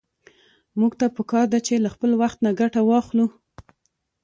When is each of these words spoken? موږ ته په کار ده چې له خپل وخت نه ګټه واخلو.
موږ 0.79 0.91
ته 0.99 1.05
په 1.15 1.21
کار 1.31 1.45
ده 1.53 1.59
چې 1.67 1.83
له 1.83 1.89
خپل 1.95 2.11
وخت 2.21 2.37
نه 2.45 2.51
ګټه 2.59 2.81
واخلو. 2.89 3.25